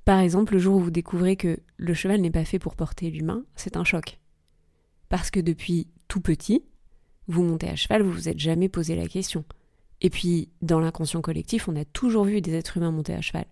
Par 0.05 0.19
exemple, 0.19 0.53
le 0.53 0.59
jour 0.59 0.75
où 0.75 0.79
vous 0.79 0.91
découvrez 0.91 1.35
que 1.35 1.59
le 1.77 1.93
cheval 1.93 2.21
n'est 2.21 2.31
pas 2.31 2.45
fait 2.45 2.59
pour 2.59 2.75
porter 2.75 3.09
l'humain, 3.09 3.43
c'est 3.55 3.77
un 3.77 3.83
choc. 3.83 4.19
Parce 5.07 5.31
que 5.31 5.39
depuis 5.39 5.87
tout 6.07 6.21
petit, 6.21 6.63
vous 7.29 7.43
montez 7.43 7.69
à 7.69 7.75
cheval, 7.75 8.01
vous 8.01 8.11
vous 8.11 8.27
êtes 8.27 8.39
jamais 8.39 8.67
posé 8.67 8.95
la 8.95 9.07
question. 9.07 9.45
Et 10.01 10.09
puis, 10.09 10.49
dans 10.61 10.79
l'inconscient 10.79 11.21
collectif, 11.21 11.67
on 11.67 11.75
a 11.75 11.85
toujours 11.85 12.25
vu 12.25 12.41
des 12.41 12.53
êtres 12.53 12.77
humains 12.77 12.91
monter 12.91 13.13
à 13.13 13.21
cheval. 13.21 13.45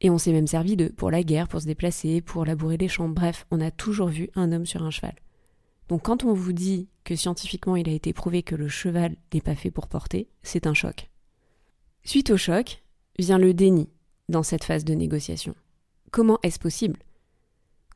Et 0.00 0.10
on 0.10 0.18
s'est 0.18 0.32
même 0.32 0.46
servi 0.46 0.76
de 0.76 0.88
pour 0.88 1.10
la 1.10 1.22
guerre, 1.22 1.48
pour 1.48 1.60
se 1.60 1.66
déplacer, 1.66 2.20
pour 2.20 2.44
labourer 2.44 2.76
les 2.76 2.88
champs, 2.88 3.08
bref, 3.08 3.46
on 3.50 3.60
a 3.60 3.70
toujours 3.70 4.08
vu 4.08 4.30
un 4.34 4.52
homme 4.52 4.66
sur 4.66 4.82
un 4.82 4.90
cheval. 4.90 5.14
Donc 5.88 6.02
quand 6.02 6.24
on 6.24 6.32
vous 6.32 6.52
dit 6.52 6.88
que 7.04 7.16
scientifiquement 7.16 7.76
il 7.76 7.88
a 7.88 7.92
été 7.92 8.12
prouvé 8.12 8.42
que 8.42 8.54
le 8.54 8.68
cheval 8.68 9.16
n'est 9.32 9.40
pas 9.40 9.54
fait 9.54 9.70
pour 9.70 9.86
porter, 9.86 10.28
c'est 10.42 10.66
un 10.66 10.74
choc. 10.74 11.10
Suite 12.04 12.30
au 12.30 12.36
choc, 12.36 12.82
vient 13.18 13.38
le 13.38 13.54
déni 13.54 13.88
dans 14.28 14.42
cette 14.42 14.64
phase 14.64 14.84
de 14.84 14.94
négociation. 14.94 15.54
Comment 16.10 16.38
est-ce 16.42 16.58
possible? 16.58 17.00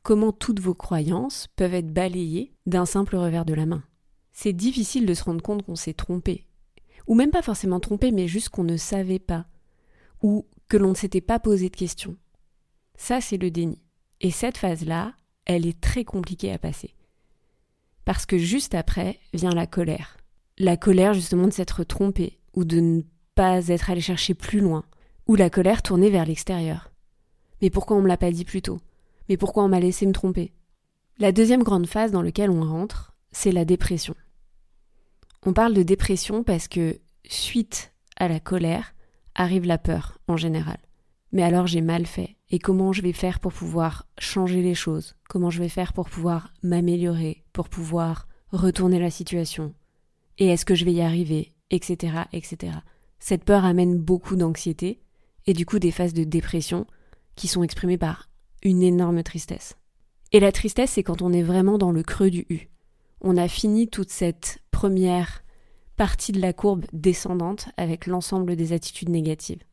Comment 0.03 0.31
toutes 0.31 0.59
vos 0.59 0.73
croyances 0.73 1.47
peuvent 1.55 1.73
être 1.73 1.93
balayées 1.93 2.53
d'un 2.65 2.85
simple 2.85 3.15
revers 3.15 3.45
de 3.45 3.53
la 3.53 3.65
main? 3.65 3.83
C'est 4.41 4.53
difficile 4.53 5.05
de 5.05 5.13
se 5.13 5.25
rendre 5.25 5.41
compte 5.41 5.63
qu'on 5.63 5.75
s'est 5.75 5.91
trompé. 5.91 6.47
Ou 7.07 7.13
même 7.13 7.29
pas 7.29 7.41
forcément 7.41 7.81
trompé, 7.81 8.13
mais 8.13 8.29
juste 8.29 8.47
qu'on 8.47 8.63
ne 8.63 8.77
savait 8.77 9.19
pas. 9.19 9.47
Ou 10.21 10.47
que 10.69 10.77
l'on 10.77 10.91
ne 10.91 10.95
s'était 10.95 11.19
pas 11.19 11.39
posé 11.39 11.69
de 11.69 11.75
questions. 11.75 12.15
Ça, 12.95 13.19
c'est 13.19 13.35
le 13.35 13.51
déni. 13.51 13.81
Et 14.21 14.31
cette 14.31 14.57
phase-là, 14.57 15.13
elle 15.43 15.67
est 15.67 15.81
très 15.81 16.05
compliquée 16.05 16.53
à 16.53 16.57
passer. 16.57 16.95
Parce 18.05 18.25
que 18.25 18.37
juste 18.37 18.75
après 18.75 19.19
vient 19.33 19.49
la 19.49 19.67
colère. 19.67 20.15
La 20.57 20.77
colère 20.77 21.13
justement 21.13 21.47
de 21.47 21.53
s'être 21.53 21.83
trompé, 21.83 22.39
ou 22.53 22.63
de 22.63 22.79
ne 22.79 23.01
pas 23.35 23.67
être 23.67 23.89
allé 23.89 23.99
chercher 23.99 24.35
plus 24.35 24.61
loin, 24.61 24.85
ou 25.27 25.35
la 25.35 25.49
colère 25.49 25.81
tournée 25.81 26.09
vers 26.09 26.25
l'extérieur. 26.25 26.93
Mais 27.61 27.69
pourquoi 27.69 27.97
on 27.97 28.01
me 28.01 28.07
l'a 28.07 28.15
pas 28.15 28.31
dit 28.31 28.45
plus 28.45 28.61
tôt? 28.61 28.79
Mais 29.27 29.35
pourquoi 29.35 29.65
on 29.65 29.67
m'a 29.67 29.81
laissé 29.81 30.05
me 30.05 30.13
tromper? 30.13 30.53
La 31.17 31.33
deuxième 31.33 31.63
grande 31.63 31.87
phase 31.87 32.13
dans 32.13 32.21
laquelle 32.21 32.51
on 32.51 32.63
rentre, 32.63 33.13
c'est 33.33 33.51
la 33.51 33.65
dépression. 33.65 34.15
On 35.45 35.53
parle 35.53 35.73
de 35.73 35.83
dépression 35.83 36.43
parce 36.43 36.67
que 36.67 36.99
suite 37.25 37.93
à 38.17 38.27
la 38.27 38.39
colère, 38.39 38.93
arrive 39.35 39.65
la 39.65 39.77
peur 39.77 40.19
en 40.27 40.35
général. 40.35 40.77
Mais 41.31 41.43
alors 41.43 41.67
j'ai 41.67 41.81
mal 41.81 42.05
fait. 42.05 42.35
Et 42.49 42.59
comment 42.59 42.91
je 42.91 43.01
vais 43.01 43.13
faire 43.13 43.39
pour 43.39 43.53
pouvoir 43.53 44.07
changer 44.17 44.61
les 44.61 44.75
choses? 44.75 45.15
Comment 45.29 45.49
je 45.49 45.59
vais 45.59 45.69
faire 45.69 45.93
pour 45.93 46.09
pouvoir 46.09 46.53
m'améliorer, 46.63 47.43
pour 47.53 47.69
pouvoir 47.69 48.27
retourner 48.51 48.99
la 48.99 49.11
situation? 49.11 49.73
Et 50.39 50.47
est-ce 50.47 50.65
que 50.65 50.75
je 50.75 50.85
vais 50.85 50.93
y 50.93 51.01
arriver? 51.01 51.53
Etc. 51.69 52.13
etc. 52.33 52.77
Cette 53.19 53.43
peur 53.43 53.63
amène 53.63 53.97
beaucoup 53.97 54.35
d'anxiété 54.35 55.01
et 55.45 55.53
du 55.53 55.65
coup 55.65 55.79
des 55.79 55.91
phases 55.91 56.13
de 56.13 56.23
dépression 56.23 56.87
qui 57.35 57.47
sont 57.47 57.63
exprimées 57.63 57.97
par 57.97 58.29
une 58.63 58.81
énorme 58.81 59.23
tristesse. 59.23 59.77
Et 60.31 60.39
la 60.39 60.51
tristesse, 60.51 60.91
c'est 60.91 61.03
quand 61.03 61.21
on 61.21 61.31
est 61.31 61.43
vraiment 61.43 61.77
dans 61.77 61.91
le 61.91 62.03
creux 62.03 62.29
du 62.29 62.45
U. 62.49 62.69
On 63.21 63.35
a 63.37 63.47
fini 63.47 63.87
toute 63.87 64.11
cette 64.11 64.59
première 64.71 65.43
partie 65.97 66.31
de 66.31 66.39
la 66.39 66.53
courbe 66.53 66.85
descendante 66.93 67.67
avec 67.75 68.07
l'ensemble 68.07 68.55
des 68.55 68.71
attitudes 68.71 69.09
négatives. 69.09 69.63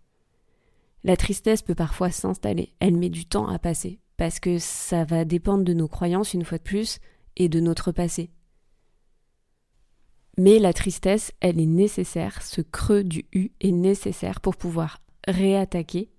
La 1.05 1.17
tristesse 1.17 1.63
peut 1.63 1.77
parfois 1.77 2.11
s'installer, 2.11 2.75
elle 2.81 2.97
met 2.97 3.11
du 3.11 3.27
temps 3.27 3.47
à 3.47 3.61
passer, 3.61 4.01
parce 4.17 4.41
que 4.41 4.59
ça 4.59 5.05
va 5.05 5.25
dépendre 5.25 5.63
de 5.63 5.73
nos 5.73 5.87
croyances 5.87 6.35
une 6.35 6.45
fois 6.45 6.59
de 6.59 6.65
plus 6.65 6.99
et 7.37 7.49
de 7.49 7.61
notre 7.61 7.93
passé. 7.93 8.31
Mais 10.37 10.59
la 10.59 10.73
tristesse, 10.73 11.33
elle 11.41 11.61
est 11.61 11.67
nécessaire, 11.67 12.43
ce 12.43 12.61
creux 12.61 13.05
du 13.05 13.27
U 13.33 13.53
est 13.61 13.71
nécessaire 13.71 14.41
pour 14.41 14.57
pouvoir 14.57 15.01
réattaquer 15.29 16.11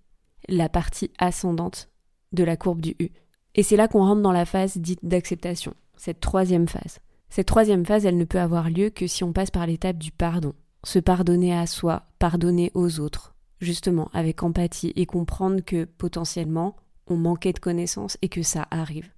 la 0.48 0.70
partie 0.70 1.12
ascendante 1.18 1.90
de 2.32 2.46
la 2.46 2.56
courbe 2.56 2.82
du 2.82 2.96
U. 3.00 3.10
Et 3.56 3.64
c'est 3.64 3.76
là 3.76 3.90
qu'on 3.90 4.06
rentre 4.06 4.22
dans 4.22 4.32
la 4.32 4.46
phase 4.46 4.78
dite 4.78 5.04
d'acceptation, 5.04 5.74
cette 5.98 6.22
troisième 6.22 6.70
phase. 6.70 7.00
Cette 7.30 7.48
troisième 7.48 7.86
phase, 7.86 8.06
elle 8.06 8.18
ne 8.18 8.26
peut 8.26 8.40
avoir 8.40 8.70
lieu 8.70 8.90
que 8.90 9.08
si 9.08 9.24
on 9.24 9.34
passe 9.34 9.52
par 9.52 9.68
l'étape 9.68 9.98
du 9.98 10.12
pardon. 10.12 10.54
Se 10.84 11.00
pardonner 11.00 11.58
à 11.58 11.68
soi, 11.68 12.04
pardonner 12.20 12.72
aux 12.74 13.00
autres, 13.00 13.36
justement 13.60 14.10
avec 14.14 14.44
empathie 14.44 14.94
et 14.96 15.06
comprendre 15.06 15.62
que 15.62 15.86
potentiellement 15.86 16.76
on 17.08 17.18
manquait 17.18 17.54
de 17.54 17.60
connaissances 17.60 18.18
et 18.22 18.30
que 18.30 18.44
ça 18.44 18.68
arrive. 18.72 19.10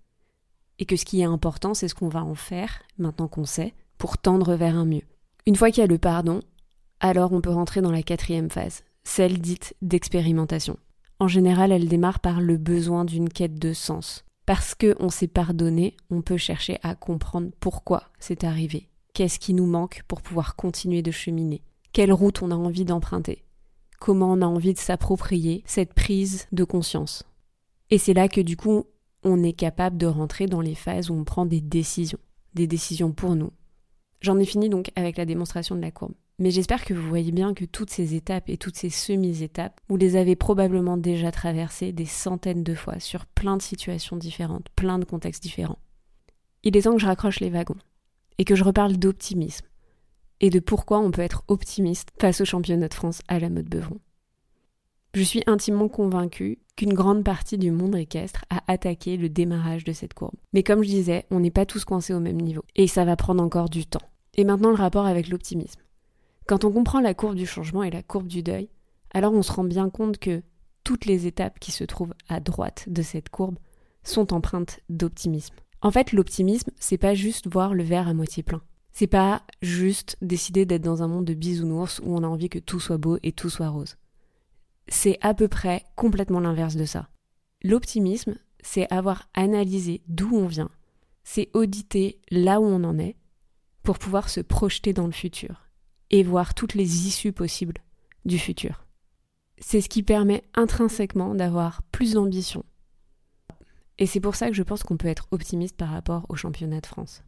Et 0.80 0.86
que 0.86 0.96
ce 0.96 1.06
qui 1.06 1.22
est 1.22 1.25
important, 1.25 1.74
c'est 1.74 1.88
ce 1.88 1.96
qu'on 1.96 2.10
va 2.10 2.24
en 2.24 2.36
faire, 2.36 2.82
maintenant 2.98 3.28
qu'on 3.28 3.46
sait, 3.46 3.74
pour 3.98 4.18
tendre 4.18 4.56
vers 4.56 4.75
un 4.75 4.86
mieux. 4.86 5.04
Une 5.46 5.56
fois 5.56 5.72
qu'il 5.72 5.82
y 5.82 5.84
a 5.84 5.88
le 5.88 5.98
pardon, 5.98 6.39
alors 7.00 7.34
on 7.34 7.42
peut 7.42 7.50
rentrer 7.50 7.82
dans 7.82 7.92
la 7.92 8.04
quatrième 8.04 8.50
phase, 8.50 8.84
celle 9.04 9.39
dite 9.39 9.75
d'expérimentation. 9.82 10.78
En 11.20 11.28
général, 11.28 11.72
elle 11.72 11.89
démarre 11.89 12.20
par 12.20 12.39
le 12.39 12.58
besoin 12.58 13.04
d'une 13.04 13.30
quête 13.30 13.60
de 13.60 13.74
sens. 13.74 14.24
Parce 14.50 14.74
qu'on 14.74 15.10
s'est 15.12 15.27
pardonné, 15.27 15.96
on 16.10 16.24
peut 16.24 16.36
chercher 16.36 16.79
à 16.82 16.96
comprendre 16.96 17.51
pourquoi 17.60 18.06
c'est 18.20 18.44
arrivé. 18.44 18.89
Qu'est-ce 19.13 19.38
qui 19.38 19.53
nous 19.53 19.68
manque 19.68 20.01
pour 20.08 20.24
pouvoir 20.24 20.56
continuer 20.56 21.03
de 21.03 21.12
cheminer? 21.12 21.62
Quelle 21.94 22.12
route 22.12 22.41
on 22.41 22.50
a 22.50 22.56
envie 22.56 22.84
d'emprunter? 22.84 23.44
Comment 24.00 24.32
on 24.32 24.41
a 24.41 24.48
envie 24.48 24.74
de 24.74 24.79
s'approprier 24.79 25.62
cette 25.68 25.94
prise 25.94 26.48
de 26.51 26.63
conscience? 26.63 27.25
Et 27.91 28.00
c'est 28.00 28.15
là 28.15 28.27
que 28.27 28.41
du 28.41 28.58
coup, 28.58 28.86
on 29.22 29.44
est 29.44 29.53
capable 29.53 29.98
de 29.98 30.08
rentrer 30.08 30.48
dans 30.48 30.62
les 30.62 30.74
phases 30.74 31.12
où 31.12 31.13
on 31.13 31.25
prend 31.25 31.46
des 31.46 31.62
décisions, 31.62 32.18
des 32.56 32.65
décisions 32.65 33.12
pour 33.12 33.36
nous. 33.36 33.51
J'en 34.20 34.39
ai 34.39 34.46
fini 34.46 34.68
donc 34.68 34.89
avec 34.96 35.18
la 35.18 35.25
démonstration 35.25 35.75
de 35.75 35.82
la 35.82 35.91
courbe. 35.91 36.15
Mais 36.39 36.51
j'espère 36.51 36.86
que 36.86 36.93
vous 36.93 37.08
voyez 37.08 37.34
bien 37.34 37.53
que 37.53 37.65
toutes 37.65 37.89
ces 37.89 38.15
étapes 38.15 38.50
et 38.50 38.55
toutes 38.55 38.77
ces 38.77 38.89
semi-étapes, 38.89 39.77
vous 39.89 39.98
les 39.98 40.15
avez 40.15 40.38
probablement 40.38 40.96
déjà 40.96 41.31
traversées 41.31 41.91
des 41.91 42.05
centaines 42.05 42.63
de 42.63 42.75
fois 42.75 43.00
sur 43.00 43.25
plein 43.25 43.58
de 43.58 43.62
situations 43.62 44.15
différentes, 44.15 44.69
plein 44.75 45.00
de 45.00 45.05
contextes 45.05 45.43
différents. 45.43 45.79
Il 46.63 46.77
est 46.77 46.84
temps 46.84 46.93
que 46.93 47.01
je 47.01 47.08
raccroche 47.08 47.41
les 47.41 47.50
wagons 47.50 47.77
et 48.38 48.46
que 48.46 48.55
je 48.55 48.63
reparle 48.63 48.96
d'optimisme, 48.96 49.65
et 50.39 50.50
de 50.50 50.60
pourquoi 50.60 51.00
on 51.00 51.12
peut 51.12 51.22
être 51.22 51.43
optimiste 51.50 52.10
face 52.22 52.39
au 52.39 52.46
championnat 52.46 52.88
de 52.88 52.93
France 52.93 53.22
à 53.27 53.38
la 53.38 53.50
mode 53.50 53.67
Beuvron. 53.67 54.00
Je 55.13 55.24
suis 55.24 55.43
intimement 55.46 55.89
convaincue 55.89 56.60
qu'une 56.77 56.93
grande 56.93 57.25
partie 57.25 57.58
du 57.58 57.72
monde 57.72 57.98
équestre 57.98 58.46
a 58.50 58.63
attaqué 58.72 59.17
le 59.17 59.27
démarrage 59.27 59.84
de 59.84 59.91
cette 59.91 60.13
courbe. 60.13 60.38
Mais 60.53 60.63
comme 60.63 60.84
je 60.84 60.89
disais, 60.89 61.25
on 61.31 61.41
n'est 61.41 61.51
pas 61.51 61.65
tous 61.65 61.84
coincés 61.84 62.13
au 62.13 62.22
même 62.22 62.39
niveau, 62.39 62.63
et 62.77 62.88
ça 62.88 63.03
va 63.03 63.17
prendre 63.17 63.43
encore 63.43 63.69
du 63.69 63.86
temps. 63.86 64.08
Et 64.36 64.46
maintenant 64.46 64.69
le 64.69 64.75
rapport 64.75 65.05
avec 65.05 65.27
l'optimisme. 65.27 65.81
Quand 66.50 66.63
on 66.63 66.72
comprend 66.72 67.00
la 67.00 67.13
courbe 67.13 67.36
du 67.36 67.46
changement 67.46 67.84
et 67.84 67.91
la 67.91 68.01
courbe 68.01 68.25
du 68.25 68.41
deuil, 68.41 68.70
alors 69.12 69.34
on 69.34 69.44
se 69.44 69.51
rend 69.51 69.63
bien 69.63 69.91
compte 69.91 70.18
que 70.18 70.41
toutes 70.84 71.06
les 71.06 71.27
étapes 71.27 71.60
qui 71.60 71.72
se 71.72 71.84
trouvent 71.84 72.15
à 72.27 72.39
droite 72.39 72.86
de 72.88 73.03
cette 73.03 73.29
courbe 73.29 73.60
sont 74.03 74.34
empreintes 74.34 74.79
d'optimisme. 74.89 75.53
En 75.84 75.91
fait, 75.91 76.12
l'optimisme, 76.12 76.72
c'est 76.79 76.98
pas 76.98 77.13
juste 77.13 77.46
voir 77.46 77.75
le 77.75 77.84
verre 77.84 78.08
à 78.08 78.15
moitié 78.15 78.41
plein. 78.41 78.63
C'est 78.91 79.06
pas 79.06 79.44
juste 79.62 80.18
décider 80.24 80.65
d'être 80.65 80.82
dans 80.82 81.03
un 81.03 81.08
monde 81.08 81.25
de 81.25 81.36
bisounours 81.36 82.00
où 82.03 82.15
on 82.15 82.24
a 82.24 82.27
envie 82.27 82.50
que 82.50 82.58
tout 82.58 82.79
soit 82.79 82.98
beau 82.98 83.20
et 83.22 83.32
tout 83.32 83.51
soit 83.51 83.70
rose. 83.70 83.98
C'est 84.88 85.20
à 85.22 85.36
peu 85.36 85.50
près 85.50 85.84
complètement 85.96 86.39
l'inverse 86.39 86.75
de 86.75 86.86
ça. 86.86 87.10
L'optimisme, 87.62 88.34
c'est 88.63 88.91
avoir 88.91 89.29
analysé 89.36 90.01
d'où 90.08 90.36
on 90.36 90.48
vient, 90.48 90.72
c'est 91.24 91.51
auditer 91.53 92.20
là 92.32 92.60
où 92.60 92.65
on 92.65 92.84
en 92.86 92.98
est 92.98 93.18
pour 93.84 94.00
pouvoir 94.00 94.29
se 94.29 94.41
projeter 94.41 94.94
dans 94.94 95.06
le 95.06 95.12
futur 95.12 95.68
et 96.12 96.24
voir 96.24 96.54
toutes 96.54 96.74
les 96.74 97.08
issues 97.08 97.32
possibles 97.32 97.78
du 98.25 98.39
futur. 98.39 98.86
C'est 99.60 99.82
ce 99.82 99.89
qui 99.89 100.04
permet 100.04 100.44
intrinsèquement 100.56 101.36
d'avoir 101.36 101.84
plus 101.92 102.13
d'ambition. 102.13 102.63
Et 103.98 104.06
c'est 104.06 104.22
pour 104.22 104.36
ça 104.36 104.48
que 104.48 104.56
je 104.56 104.63
pense 104.63 104.84
qu'on 104.84 104.98
peut 104.98 105.08
être 105.08 105.28
optimiste 105.32 105.75
par 105.75 105.89
rapport 105.89 106.25
au 106.30 106.36
championnat 106.36 106.80
de 106.80 106.86
France. 106.86 107.24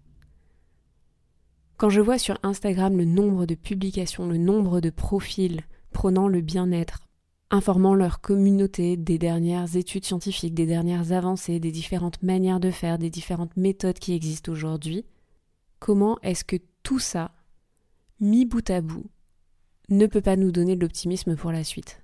Quand 1.78 1.90
je 1.90 2.00
vois 2.00 2.18
sur 2.18 2.38
Instagram 2.44 2.96
le 2.96 3.06
nombre 3.06 3.46
de 3.46 3.56
publications, 3.56 4.28
le 4.28 4.38
nombre 4.38 4.82
de 4.82 4.90
profils 4.90 5.62
prônant 5.92 6.28
le 6.28 6.42
bien-être, 6.42 7.00
informant 7.50 7.96
leur 7.96 8.22
communauté 8.22 8.96
des 8.96 9.18
dernières 9.18 9.76
études 9.76 10.06
scientifiques, 10.06 10.54
des 10.54 10.66
dernières 10.66 11.12
avancées, 11.12 11.60
des 11.60 11.72
différentes 11.72 12.24
manières 12.24 12.62
de 12.62 12.72
faire, 12.72 12.98
des 12.98 13.10
différentes 13.10 13.58
méthodes 13.58 14.00
qui 14.00 14.14
existent 14.14 14.52
aujourd'hui, 14.52 15.06
comment 15.80 16.18
est-ce 16.22 16.46
que 16.46 16.56
tout 16.84 17.00
ça, 17.00 17.32
mis 18.22 18.46
bout 18.46 18.70
à 18.70 18.82
bout, 18.82 19.10
ne 19.90 20.06
peut 20.06 20.22
pas 20.22 20.36
nous 20.36 20.52
donner 20.52 20.76
de 20.76 20.82
l'optimisme 20.82 21.36
pour 21.36 21.52
la 21.52 21.64
suite 21.64 22.04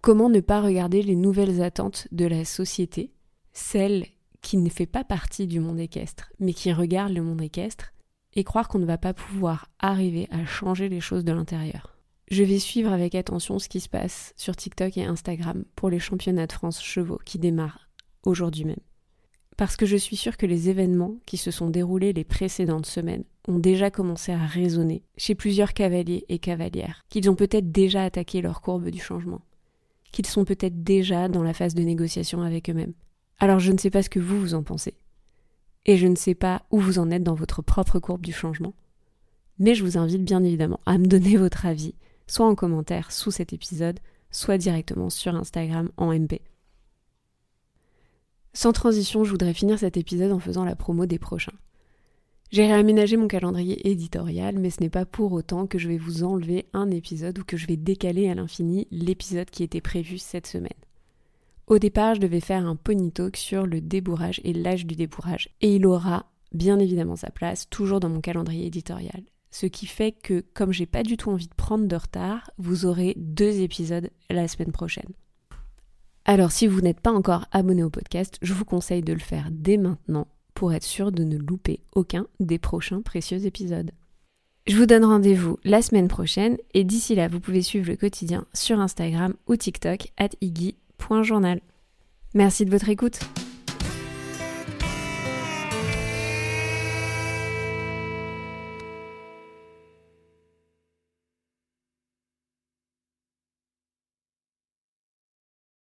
Comment 0.00 0.30
ne 0.30 0.40
pas 0.40 0.62
regarder 0.62 1.02
les 1.02 1.16
nouvelles 1.16 1.62
attentes 1.62 2.08
de 2.12 2.24
la 2.24 2.46
société, 2.46 3.12
celles 3.52 4.06
qui 4.40 4.56
ne 4.56 4.70
fait 4.70 4.86
pas 4.86 5.04
partie 5.04 5.46
du 5.46 5.60
monde 5.60 5.78
équestre, 5.78 6.32
mais 6.40 6.54
qui 6.54 6.72
regarde 6.72 7.12
le 7.12 7.22
monde 7.22 7.42
équestre, 7.42 7.92
et 8.32 8.42
croire 8.42 8.68
qu'on 8.68 8.78
ne 8.78 8.86
va 8.86 8.96
pas 8.96 9.12
pouvoir 9.12 9.68
arriver 9.78 10.28
à 10.30 10.46
changer 10.46 10.88
les 10.88 11.00
choses 11.00 11.24
de 11.24 11.32
l'intérieur? 11.32 11.98
Je 12.30 12.42
vais 12.42 12.58
suivre 12.58 12.90
avec 12.90 13.14
attention 13.14 13.58
ce 13.58 13.68
qui 13.68 13.80
se 13.80 13.88
passe 13.90 14.32
sur 14.36 14.56
TikTok 14.56 14.96
et 14.96 15.04
Instagram 15.04 15.64
pour 15.76 15.90
les 15.90 15.98
championnats 15.98 16.46
de 16.46 16.52
France 16.52 16.82
chevaux 16.82 17.20
qui 17.26 17.38
démarrent 17.38 17.90
aujourd'hui 18.24 18.64
même. 18.64 18.76
Parce 19.60 19.76
que 19.76 19.84
je 19.84 19.98
suis 19.98 20.16
sûre 20.16 20.38
que 20.38 20.46
les 20.46 20.70
événements 20.70 21.16
qui 21.26 21.36
se 21.36 21.50
sont 21.50 21.68
déroulés 21.68 22.14
les 22.14 22.24
précédentes 22.24 22.86
semaines 22.86 23.24
ont 23.46 23.58
déjà 23.58 23.90
commencé 23.90 24.32
à 24.32 24.46
résonner 24.46 25.02
chez 25.18 25.34
plusieurs 25.34 25.74
cavaliers 25.74 26.24
et 26.30 26.38
cavalières, 26.38 27.04
qu'ils 27.10 27.28
ont 27.28 27.34
peut-être 27.34 27.70
déjà 27.70 28.04
attaqué 28.04 28.40
leur 28.40 28.62
courbe 28.62 28.88
du 28.88 28.98
changement, 28.98 29.42
qu'ils 30.12 30.24
sont 30.24 30.46
peut-être 30.46 30.82
déjà 30.82 31.28
dans 31.28 31.42
la 31.42 31.52
phase 31.52 31.74
de 31.74 31.82
négociation 31.82 32.40
avec 32.40 32.70
eux-mêmes. 32.70 32.94
Alors 33.38 33.58
je 33.58 33.70
ne 33.72 33.76
sais 33.76 33.90
pas 33.90 34.02
ce 34.02 34.08
que 34.08 34.18
vous 34.18 34.40
vous 34.40 34.54
en 34.54 34.62
pensez 34.62 34.94
et 35.84 35.98
je 35.98 36.06
ne 36.06 36.16
sais 36.16 36.34
pas 36.34 36.62
où 36.70 36.80
vous 36.80 36.98
en 36.98 37.10
êtes 37.10 37.22
dans 37.22 37.34
votre 37.34 37.60
propre 37.60 37.98
courbe 37.98 38.24
du 38.24 38.32
changement. 38.32 38.72
Mais 39.58 39.74
je 39.74 39.84
vous 39.84 39.98
invite 39.98 40.24
bien 40.24 40.42
évidemment 40.42 40.80
à 40.86 40.96
me 40.96 41.04
donner 41.04 41.36
votre 41.36 41.66
avis, 41.66 41.94
soit 42.26 42.46
en 42.46 42.54
commentaire 42.54 43.12
sous 43.12 43.30
cet 43.30 43.52
épisode, 43.52 44.00
soit 44.30 44.56
directement 44.56 45.10
sur 45.10 45.34
Instagram 45.34 45.90
en 45.98 46.18
MP. 46.18 46.40
Sans 48.52 48.72
transition, 48.72 49.24
je 49.24 49.30
voudrais 49.30 49.54
finir 49.54 49.78
cet 49.78 49.96
épisode 49.96 50.32
en 50.32 50.40
faisant 50.40 50.64
la 50.64 50.76
promo 50.76 51.06
des 51.06 51.18
prochains. 51.18 51.52
J'ai 52.50 52.66
réaménagé 52.66 53.16
mon 53.16 53.28
calendrier 53.28 53.88
éditorial, 53.88 54.58
mais 54.58 54.70
ce 54.70 54.80
n'est 54.80 54.90
pas 54.90 55.06
pour 55.06 55.32
autant 55.32 55.68
que 55.68 55.78
je 55.78 55.88
vais 55.88 55.98
vous 55.98 56.24
enlever 56.24 56.66
un 56.72 56.90
épisode 56.90 57.38
ou 57.38 57.44
que 57.44 57.56
je 57.56 57.68
vais 57.68 57.76
décaler 57.76 58.28
à 58.28 58.34
l'infini 58.34 58.88
l'épisode 58.90 59.48
qui 59.50 59.62
était 59.62 59.80
prévu 59.80 60.18
cette 60.18 60.48
semaine. 60.48 60.70
Au 61.68 61.78
départ, 61.78 62.16
je 62.16 62.20
devais 62.20 62.40
faire 62.40 62.66
un 62.66 62.74
pony 62.74 63.12
talk 63.12 63.36
sur 63.36 63.66
le 63.66 63.80
débourrage 63.80 64.40
et 64.42 64.52
l'âge 64.52 64.84
du 64.84 64.96
débourrage, 64.96 65.48
et 65.60 65.76
il 65.76 65.86
aura 65.86 66.26
bien 66.52 66.80
évidemment 66.80 67.14
sa 67.14 67.30
place, 67.30 67.70
toujours 67.70 68.00
dans 68.00 68.08
mon 68.08 68.20
calendrier 68.20 68.66
éditorial. 68.66 69.22
Ce 69.52 69.66
qui 69.66 69.86
fait 69.86 70.10
que, 70.10 70.44
comme 70.52 70.72
j'ai 70.72 70.86
pas 70.86 71.04
du 71.04 71.16
tout 71.16 71.30
envie 71.30 71.46
de 71.46 71.54
prendre 71.54 71.86
de 71.86 71.96
retard, 71.96 72.50
vous 72.58 72.86
aurez 72.86 73.14
deux 73.16 73.60
épisodes 73.60 74.10
la 74.28 74.48
semaine 74.48 74.72
prochaine. 74.72 75.12
Alors, 76.24 76.52
si 76.52 76.66
vous 76.66 76.80
n'êtes 76.80 77.00
pas 77.00 77.12
encore 77.12 77.46
abonné 77.50 77.82
au 77.82 77.90
podcast, 77.90 78.38
je 78.42 78.54
vous 78.54 78.64
conseille 78.64 79.02
de 79.02 79.12
le 79.12 79.18
faire 79.18 79.48
dès 79.50 79.76
maintenant 79.76 80.28
pour 80.54 80.72
être 80.72 80.84
sûr 80.84 81.12
de 81.12 81.24
ne 81.24 81.38
louper 81.38 81.80
aucun 81.94 82.26
des 82.38 82.58
prochains 82.58 83.00
précieux 83.00 83.46
épisodes. 83.46 83.90
Je 84.66 84.76
vous 84.76 84.86
donne 84.86 85.04
rendez-vous 85.04 85.58
la 85.64 85.82
semaine 85.82 86.08
prochaine 86.08 86.58
et 86.74 86.84
d'ici 86.84 87.14
là, 87.14 87.28
vous 87.28 87.40
pouvez 87.40 87.62
suivre 87.62 87.88
le 87.88 87.96
quotidien 87.96 88.44
sur 88.52 88.78
Instagram 88.78 89.34
ou 89.48 89.56
TikTok 89.56 90.12
at 90.18 90.30
Iggy 90.40 90.76
journal. 91.22 91.60
Merci 92.34 92.64
de 92.64 92.70
votre 92.70 92.88
écoute. 92.88 93.20